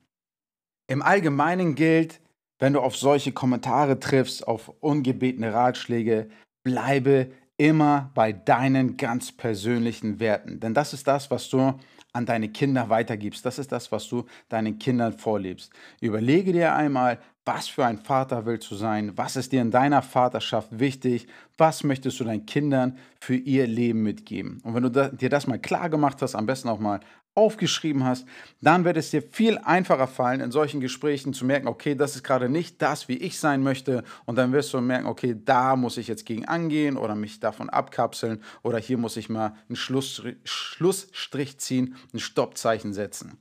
Im 0.88 1.02
Allgemeinen 1.02 1.74
gilt, 1.74 2.20
wenn 2.58 2.74
du 2.74 2.80
auf 2.80 2.96
solche 2.96 3.32
Kommentare 3.32 3.98
triffst, 3.98 4.46
auf 4.46 4.68
ungebetene 4.80 5.52
Ratschläge, 5.52 6.30
bleibe 6.64 7.32
immer 7.56 8.10
bei 8.14 8.32
deinen 8.32 8.96
ganz 8.96 9.32
persönlichen 9.32 10.20
Werten. 10.20 10.60
Denn 10.60 10.74
das 10.74 10.92
ist 10.92 11.06
das, 11.06 11.30
was 11.30 11.48
du 11.48 11.74
an 12.12 12.26
deine 12.26 12.48
Kinder 12.48 12.88
weitergibst. 12.88 13.44
Das 13.46 13.58
ist 13.58 13.72
das, 13.72 13.90
was 13.90 14.08
du 14.08 14.26
deinen 14.48 14.78
Kindern 14.78 15.12
vorlebst. 15.12 15.72
Überlege 16.00 16.52
dir 16.52 16.74
einmal, 16.74 17.18
was 17.44 17.68
für 17.68 17.84
ein 17.84 17.98
Vater 17.98 18.46
willst 18.46 18.70
du 18.70 18.76
sein? 18.76 19.12
Was 19.16 19.34
ist 19.34 19.50
dir 19.50 19.62
in 19.62 19.72
deiner 19.72 20.02
Vaterschaft 20.02 20.78
wichtig? 20.78 21.26
Was 21.58 21.82
möchtest 21.82 22.20
du 22.20 22.24
deinen 22.24 22.46
Kindern 22.46 22.98
für 23.18 23.34
ihr 23.34 23.66
Leben 23.66 24.02
mitgeben? 24.02 24.60
Und 24.62 24.74
wenn 24.74 24.82
du 24.84 24.90
dir 24.90 25.28
das 25.28 25.46
mal 25.46 25.58
klar 25.58 25.90
gemacht 25.90 26.22
hast, 26.22 26.34
am 26.36 26.46
besten 26.46 26.68
auch 26.68 26.78
mal 26.78 27.00
aufgeschrieben 27.34 28.04
hast, 28.04 28.26
dann 28.60 28.84
wird 28.84 28.96
es 28.96 29.10
dir 29.10 29.22
viel 29.22 29.58
einfacher 29.58 30.06
fallen, 30.06 30.40
in 30.40 30.52
solchen 30.52 30.80
Gesprächen 30.80 31.32
zu 31.32 31.44
merken, 31.46 31.66
okay, 31.66 31.94
das 31.94 32.14
ist 32.14 32.22
gerade 32.22 32.48
nicht 32.48 32.82
das, 32.82 33.08
wie 33.08 33.16
ich 33.16 33.38
sein 33.38 33.62
möchte. 33.62 34.04
Und 34.26 34.36
dann 34.36 34.52
wirst 34.52 34.74
du 34.74 34.80
merken, 34.80 35.06
okay, 35.06 35.36
da 35.42 35.76
muss 35.76 35.96
ich 35.96 36.08
jetzt 36.08 36.26
gegen 36.26 36.46
angehen 36.46 36.96
oder 36.96 37.14
mich 37.14 37.40
davon 37.40 37.70
abkapseln 37.70 38.42
oder 38.62 38.78
hier 38.78 38.98
muss 38.98 39.16
ich 39.16 39.30
mal 39.30 39.56
einen 39.68 39.76
Schluss, 39.76 40.22
Schlussstrich 40.44 41.58
ziehen, 41.58 41.96
ein 42.12 42.20
Stoppzeichen 42.20 42.92
setzen. 42.92 43.38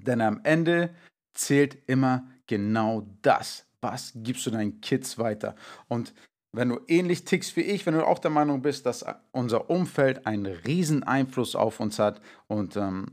Denn 0.00 0.20
am 0.20 0.40
Ende 0.44 0.94
zählt 1.34 1.76
immer 1.86 2.26
genau 2.46 3.06
das. 3.22 3.66
Was 3.80 4.12
gibst 4.14 4.46
du 4.46 4.50
deinen 4.50 4.80
Kids 4.80 5.18
weiter? 5.18 5.54
Und 5.88 6.14
wenn 6.52 6.70
du 6.70 6.80
ähnlich 6.88 7.24
tickst 7.24 7.56
wie 7.56 7.62
ich, 7.62 7.84
wenn 7.86 7.94
du 7.94 8.06
auch 8.06 8.18
der 8.18 8.30
Meinung 8.30 8.62
bist, 8.62 8.86
dass 8.86 9.04
unser 9.32 9.70
Umfeld 9.70 10.26
einen 10.26 10.46
riesen 10.46 11.02
Einfluss 11.02 11.54
auf 11.54 11.80
uns 11.80 11.98
hat 11.98 12.20
und 12.46 12.76
ähm, 12.76 13.06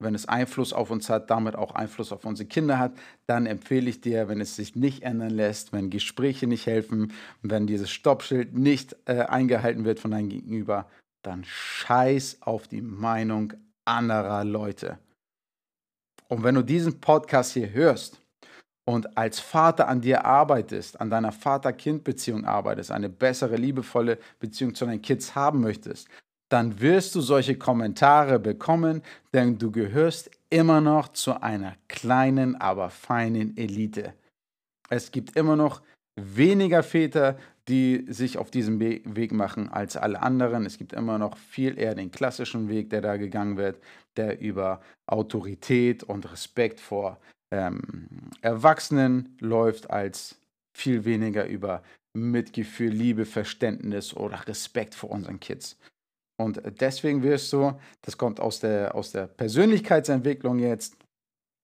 wenn 0.00 0.14
es 0.14 0.26
Einfluss 0.26 0.72
auf 0.72 0.90
uns 0.90 1.10
hat, 1.10 1.30
damit 1.30 1.56
auch 1.56 1.74
Einfluss 1.74 2.10
auf 2.10 2.24
unsere 2.24 2.48
Kinder 2.48 2.78
hat, 2.78 2.92
dann 3.26 3.44
empfehle 3.44 3.90
ich 3.90 4.00
dir, 4.00 4.28
wenn 4.28 4.40
es 4.40 4.56
sich 4.56 4.74
nicht 4.74 5.02
ändern 5.02 5.30
lässt, 5.30 5.74
wenn 5.74 5.90
Gespräche 5.90 6.46
nicht 6.46 6.66
helfen, 6.66 7.12
wenn 7.42 7.66
dieses 7.66 7.90
Stoppschild 7.90 8.54
nicht 8.54 8.96
äh, 9.04 9.20
eingehalten 9.20 9.84
wird 9.84 10.00
von 10.00 10.10
deinem 10.10 10.30
Gegenüber, 10.30 10.88
dann 11.22 11.44
scheiß 11.44 12.38
auf 12.40 12.66
die 12.66 12.80
Meinung 12.80 13.52
anderer 13.84 14.44
Leute. 14.44 14.98
Und 16.28 16.44
wenn 16.44 16.54
du 16.54 16.62
diesen 16.62 17.00
Podcast 17.00 17.52
hier 17.52 17.70
hörst 17.70 18.19
und 18.90 19.16
als 19.16 19.38
Vater 19.38 19.86
an 19.86 20.00
dir 20.00 20.24
arbeitest, 20.24 21.00
an 21.00 21.10
deiner 21.10 21.30
Vater-Kind-Beziehung 21.30 22.44
arbeitest, 22.44 22.90
eine 22.90 23.08
bessere, 23.08 23.54
liebevolle 23.54 24.18
Beziehung 24.40 24.74
zu 24.74 24.84
deinen 24.84 25.00
Kids 25.00 25.36
haben 25.36 25.60
möchtest, 25.60 26.08
dann 26.48 26.80
wirst 26.80 27.14
du 27.14 27.20
solche 27.20 27.56
Kommentare 27.56 28.40
bekommen, 28.40 29.02
denn 29.32 29.58
du 29.58 29.70
gehörst 29.70 30.32
immer 30.50 30.80
noch 30.80 31.08
zu 31.08 31.40
einer 31.40 31.76
kleinen, 31.86 32.60
aber 32.60 32.90
feinen 32.90 33.56
Elite. 33.56 34.12
Es 34.88 35.12
gibt 35.12 35.36
immer 35.36 35.54
noch 35.54 35.82
weniger 36.16 36.82
Väter, 36.82 37.38
die 37.68 38.06
sich 38.08 38.38
auf 38.38 38.50
diesem 38.50 38.80
Weg 38.80 39.30
machen 39.30 39.68
als 39.68 39.96
alle 39.96 40.20
anderen. 40.20 40.66
Es 40.66 40.78
gibt 40.78 40.92
immer 40.92 41.18
noch 41.18 41.36
viel 41.36 41.78
eher 41.78 41.94
den 41.94 42.10
klassischen 42.10 42.68
Weg, 42.68 42.90
der 42.90 43.02
da 43.02 43.16
gegangen 43.16 43.56
wird, 43.56 43.80
der 44.16 44.40
über 44.40 44.80
Autorität 45.06 46.02
und 46.02 46.32
Respekt 46.32 46.80
vor 46.80 47.20
ähm, 47.50 48.30
Erwachsenen 48.42 49.36
läuft, 49.40 49.90
als 49.90 50.36
viel 50.76 51.04
weniger 51.04 51.46
über 51.46 51.82
Mitgefühl, 52.16 52.90
Liebe, 52.90 53.24
Verständnis 53.24 54.14
oder 54.14 54.46
Respekt 54.46 54.94
vor 54.94 55.10
unseren 55.10 55.40
Kids. 55.40 55.76
Und 56.40 56.62
deswegen 56.80 57.22
wirst 57.22 57.52
du, 57.52 57.78
das 58.02 58.16
kommt 58.16 58.40
aus 58.40 58.60
der, 58.60 58.94
aus 58.94 59.12
der 59.12 59.26
Persönlichkeitsentwicklung 59.26 60.58
jetzt, 60.58 60.96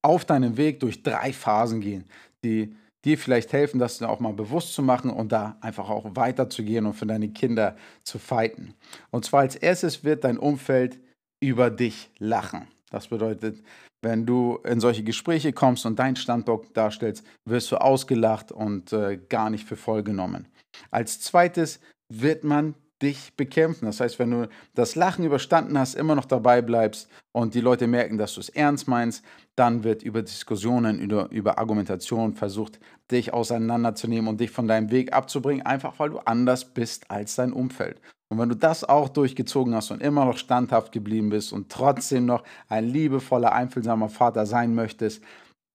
auf 0.05 0.25
deinem 0.25 0.57
Weg 0.57 0.81
durch 0.81 1.03
drei 1.03 1.33
Phasen 1.33 1.81
gehen, 1.81 2.05
die 2.45 2.77
dir 3.05 3.17
vielleicht 3.17 3.53
helfen, 3.53 3.79
das 3.79 4.03
auch 4.03 4.21
mal 4.21 4.33
bewusst 4.33 4.75
zu 4.75 4.83
machen 4.83 5.11
und 5.11 5.33
da 5.33 5.57
einfach 5.61 5.89
auch 5.89 6.15
weiterzugehen 6.15 6.87
und 6.87 6.95
für 6.95 7.07
deine 7.07 7.29
Kinder 7.31 7.77
zu 8.03 8.19
fighten. 8.19 8.75
Und 9.11 9.25
zwar 9.25 9.41
als 9.41 9.57
erstes 9.57 10.05
wird 10.05 10.25
dein 10.25 10.39
Umfeld 10.39 11.01
über 11.41 11.71
dich 11.71 12.11
lachen. 12.19 12.69
Das 12.91 13.09
bedeutet, 13.09 13.63
wenn 14.03 14.27
du 14.27 14.59
in 14.65 14.81
solche 14.81 15.03
Gespräche 15.03 15.53
kommst 15.53 15.87
und 15.87 15.99
deinen 15.99 16.17
Standpunkt 16.17 16.77
darstellst, 16.77 17.25
wirst 17.45 17.73
du 17.73 17.77
ausgelacht 17.77 18.53
und 18.53 18.93
äh, 18.93 19.19
gar 19.29 19.51
nicht 19.51 19.67
für 19.67 19.77
voll 19.77 20.03
genommen. 20.03 20.49
Als 20.91 21.21
zweites 21.21 21.81
wird 22.09 22.45
man 22.45 22.75
dich 23.03 23.35
bekämpfen. 23.37 23.85
Das 23.87 24.01
heißt, 24.01 24.19
wenn 24.19 24.31
du 24.31 24.49
das 24.75 24.95
Lachen 24.95 25.25
überstanden 25.25 25.79
hast, 25.79 25.95
immer 25.95 26.15
noch 26.15 26.25
dabei 26.25 26.63
bleibst 26.63 27.09
und 27.33 27.55
die 27.55 27.61
Leute 27.61 27.87
merken, 27.87 28.17
dass 28.17 28.35
du 28.35 28.41
es 28.41 28.49
ernst 28.49 28.89
meinst, 28.89 29.25
dann 29.55 29.85
wird 29.85 30.03
über 30.03 30.23
Diskussionen, 30.23 30.99
über, 30.99 31.31
über 31.31 31.59
Argumentation 31.59 32.35
versucht, 32.35 32.81
dich 33.11 33.35
auseinanderzunehmen 33.35 34.29
und 34.29 34.41
dich 34.41 34.51
von 34.51 34.67
deinem 34.67 34.91
Weg 34.91 35.13
abzubringen, 35.13 35.65
einfach 35.67 35.99
weil 35.99 36.11
du 36.11 36.19
anders 36.21 36.73
bist 36.73 37.11
als 37.11 37.37
dein 37.37 37.53
Umfeld. 37.53 38.01
Und 38.29 38.39
wenn 38.39 38.49
du 38.49 38.57
das 38.57 38.83
auch 38.83 39.09
durchgezogen 39.09 39.75
hast 39.75 39.91
und 39.91 40.03
immer 40.03 40.25
noch 40.25 40.39
standhaft 40.39 40.91
geblieben 40.93 41.31
bist 41.31 41.53
und 41.53 41.71
trotzdem 41.71 42.27
noch 42.27 42.43
ein 42.69 42.89
liebevoller, 42.89 43.53
einfühlsamer 43.53 44.09
Vater 44.09 44.47
sein 44.47 44.75
möchtest, 44.75 45.23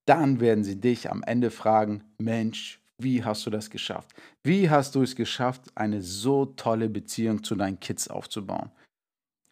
dann 0.05 0.39
werden 0.39 0.63
sie 0.63 0.79
dich 0.79 1.09
am 1.09 1.23
Ende 1.23 1.51
fragen, 1.51 2.03
Mensch, 2.17 2.81
wie 3.01 3.23
hast 3.23 3.45
du 3.45 3.49
das 3.49 3.69
geschafft? 3.69 4.13
Wie 4.43 4.69
hast 4.69 4.95
du 4.95 5.01
es 5.01 5.15
geschafft, 5.15 5.71
eine 5.75 6.01
so 6.01 6.45
tolle 6.45 6.89
Beziehung 6.89 7.43
zu 7.43 7.55
deinen 7.55 7.79
Kids 7.79 8.07
aufzubauen? 8.07 8.71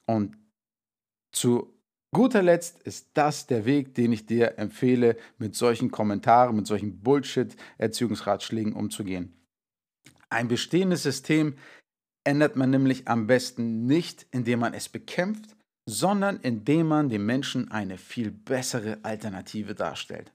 Und 0.07 0.37
zu 1.31 1.73
guter 2.13 2.41
Letzt 2.41 2.81
ist 2.83 3.09
das 3.13 3.47
der 3.47 3.65
Weg, 3.65 3.95
den 3.95 4.11
ich 4.11 4.25
dir 4.25 4.57
empfehle, 4.57 5.17
mit 5.37 5.55
solchen 5.55 5.91
Kommentaren, 5.91 6.55
mit 6.55 6.67
solchen 6.67 6.99
Bullshit-Erziehungsratschlägen 6.99 8.73
umzugehen. 8.73 9.33
Ein 10.29 10.47
bestehendes 10.47 11.03
System 11.03 11.55
ändert 12.29 12.55
man 12.55 12.69
nämlich 12.69 13.07
am 13.07 13.25
besten 13.25 13.87
nicht, 13.87 14.27
indem 14.29 14.59
man 14.59 14.75
es 14.75 14.87
bekämpft, 14.87 15.55
sondern 15.89 16.37
indem 16.37 16.87
man 16.87 17.09
dem 17.09 17.25
Menschen 17.25 17.71
eine 17.71 17.97
viel 17.97 18.29
bessere 18.29 18.99
Alternative 19.01 19.73
darstellt. 19.73 20.31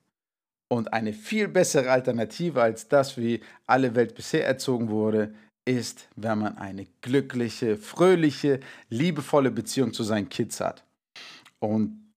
Und 0.69 0.93
eine 0.93 1.13
viel 1.13 1.47
bessere 1.47 1.93
Alternative 1.93 2.61
als 2.61 2.89
das, 2.89 3.17
wie 3.17 3.41
alle 3.67 3.95
Welt 3.95 4.17
bisher 4.17 4.45
erzogen 4.45 4.89
wurde, 4.89 5.35
ist, 5.65 6.09
wenn 6.17 6.41
man 6.41 6.59
eine 6.59 6.89
glückliche, 7.01 7.77
fröhliche, 7.77 8.59
liebevolle 8.89 9.53
Beziehung 9.53 9.93
zu 9.93 10.03
seinen 10.03 10.29
Kids 10.29 10.61
hat. 10.61 10.85
Und 11.61 12.13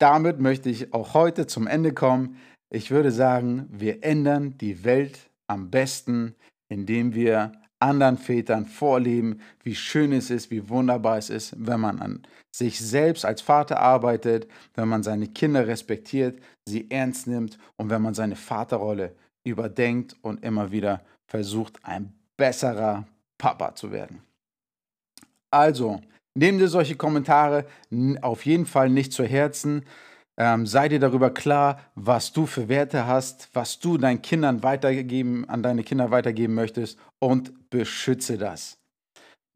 damit 0.00 0.40
möchte 0.40 0.70
ich 0.70 0.92
auch 0.92 1.14
heute 1.14 1.46
zum 1.46 1.68
Ende 1.68 1.92
kommen. 1.94 2.36
Ich 2.68 2.90
würde 2.90 3.12
sagen, 3.12 3.68
wir 3.70 4.02
ändern 4.02 4.58
die 4.58 4.82
Welt 4.82 5.30
am 5.46 5.70
besten, 5.70 6.34
indem 6.68 7.14
wir 7.14 7.52
anderen 7.84 8.18
Vätern 8.18 8.66
vorleben, 8.66 9.40
wie 9.62 9.74
schön 9.74 10.12
es 10.12 10.30
ist, 10.30 10.50
wie 10.50 10.68
wunderbar 10.68 11.18
es 11.18 11.30
ist, 11.30 11.54
wenn 11.58 11.80
man 11.80 12.00
an 12.00 12.22
sich 12.50 12.80
selbst 12.80 13.24
als 13.24 13.42
Vater 13.42 13.80
arbeitet, 13.80 14.48
wenn 14.74 14.88
man 14.88 15.02
seine 15.02 15.28
Kinder 15.28 15.66
respektiert, 15.66 16.40
sie 16.66 16.90
ernst 16.90 17.26
nimmt 17.26 17.58
und 17.76 17.90
wenn 17.90 18.02
man 18.02 18.14
seine 18.14 18.36
Vaterrolle 18.36 19.14
überdenkt 19.44 20.16
und 20.22 20.42
immer 20.42 20.70
wieder 20.72 21.02
versucht, 21.26 21.78
ein 21.82 22.12
besserer 22.36 23.06
Papa 23.38 23.74
zu 23.74 23.92
werden. 23.92 24.22
Also, 25.50 26.00
nehmt 26.34 26.60
dir 26.60 26.68
solche 26.68 26.96
Kommentare 26.96 27.66
auf 28.22 28.46
jeden 28.46 28.66
Fall 28.66 28.88
nicht 28.88 29.12
zu 29.12 29.24
Herzen. 29.24 29.84
Ähm, 30.36 30.66
sei 30.66 30.88
dir 30.88 30.98
darüber 30.98 31.30
klar, 31.30 31.80
was 31.94 32.32
du 32.32 32.46
für 32.46 32.68
Werte 32.68 33.06
hast, 33.06 33.48
was 33.54 33.78
du 33.78 33.98
deinen 33.98 34.22
Kindern 34.22 34.62
weitergeben, 34.62 35.48
an 35.48 35.62
deine 35.62 35.84
Kinder 35.84 36.10
weitergeben 36.10 36.54
möchtest 36.54 36.98
und 37.20 37.70
beschütze 37.70 38.36
das. 38.36 38.83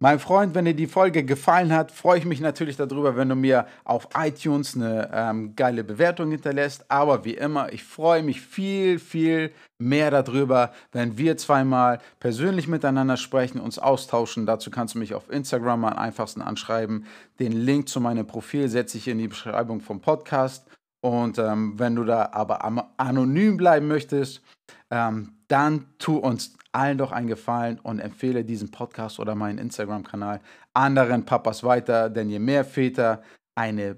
Mein 0.01 0.21
Freund, 0.21 0.55
wenn 0.55 0.65
dir 0.65 0.75
die 0.75 0.87
Folge 0.87 1.25
gefallen 1.25 1.73
hat, 1.73 1.91
freue 1.91 2.19
ich 2.19 2.25
mich 2.25 2.41
natürlich 2.41 2.77
darüber, 2.77 3.17
wenn 3.17 3.29
du 3.29 3.35
mir 3.35 3.67
auf 3.83 4.09
iTunes 4.17 4.77
eine 4.77 5.11
ähm, 5.13 5.57
geile 5.57 5.83
Bewertung 5.83 6.31
hinterlässt. 6.31 6.89
Aber 6.89 7.25
wie 7.25 7.35
immer, 7.35 7.73
ich 7.73 7.83
freue 7.83 8.23
mich 8.23 8.41
viel, 8.41 9.01
viel 9.01 9.51
mehr 9.77 10.13
darüber, 10.13 10.73
wenn 10.93 11.19
wir 11.19 11.37
zweimal 11.37 11.99
persönlich 12.21 12.69
miteinander 12.69 13.17
sprechen, 13.17 13.61
uns 13.61 13.81
austauschen. 13.81 14.47
Dazu 14.47 14.71
kannst 14.71 14.95
du 14.95 15.01
mich 15.01 15.15
auf 15.15 15.29
Instagram 15.31 15.85
am 15.85 15.99
einfachsten 15.99 16.43
anschreiben. 16.43 17.07
Den 17.41 17.51
Link 17.51 17.89
zu 17.89 18.01
meinem 18.01 18.27
Profil 18.27 18.69
setze 18.69 18.99
ich 18.99 19.09
in 19.09 19.19
die 19.19 19.27
Beschreibung 19.27 19.81
vom 19.81 20.01
Podcast. 20.01 20.65
Und 21.01 21.39
ähm, 21.39 21.79
wenn 21.79 21.95
du 21.95 22.05
da 22.05 22.31
aber 22.33 22.65
anonym 22.97 23.57
bleiben 23.57 23.87
möchtest, 23.87 24.43
ähm, 24.91 25.39
dann 25.49 25.87
tu 25.99 26.17
uns 26.17 26.57
allen 26.73 26.99
doch 26.99 27.13
einen 27.13 27.29
Gefallen 27.29 27.79
und 27.81 27.99
empfehle 27.99 28.45
diesen 28.45 28.71
Podcast 28.71 29.19
oder 29.21 29.35
meinen 29.35 29.59
Instagram-Kanal 29.59 30.41
anderen 30.75 31.25
Papas 31.25 31.65
weiter, 31.65 32.11
denn 32.11 32.29
je 32.31 32.39
mehr 32.39 32.65
Väter 32.65 33.23
eine 33.55 33.97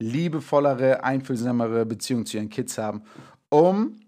liebevollere, 0.00 1.04
einfühlsamere 1.04 1.86
Beziehung 1.86 2.26
zu 2.26 2.36
ihren 2.36 2.48
Kids 2.48 2.78
haben, 2.78 3.02
um, 3.50 4.00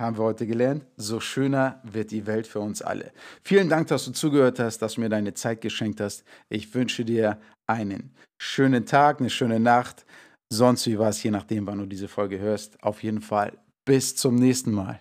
haben 0.00 0.16
wir 0.16 0.24
heute 0.24 0.46
gelernt, 0.46 0.84
so 0.96 1.20
schöner 1.20 1.80
wird 1.82 2.10
die 2.10 2.26
Welt 2.26 2.46
für 2.46 2.60
uns 2.60 2.82
alle. 2.82 3.12
Vielen 3.42 3.68
Dank, 3.68 3.88
dass 3.88 4.04
du 4.04 4.12
zugehört 4.12 4.58
hast, 4.58 4.78
dass 4.78 4.94
du 4.94 5.00
mir 5.00 5.08
deine 5.08 5.34
Zeit 5.34 5.60
geschenkt 5.60 6.00
hast. 6.00 6.24
Ich 6.48 6.74
wünsche 6.74 7.04
dir 7.04 7.38
einen 7.66 8.14
schönen 8.40 8.86
Tag, 8.86 9.20
eine 9.20 9.30
schöne 9.30 9.60
Nacht, 9.60 10.06
sonst 10.50 10.86
wie 10.86 10.98
was, 10.98 11.22
je 11.22 11.30
nachdem, 11.30 11.66
wann 11.66 11.78
du 11.78 11.86
diese 11.86 12.08
Folge 12.08 12.38
hörst. 12.38 12.82
Auf 12.82 13.02
jeden 13.02 13.20
Fall 13.22 13.58
bis 13.84 14.16
zum 14.16 14.34
nächsten 14.34 14.72
Mal. 14.72 15.00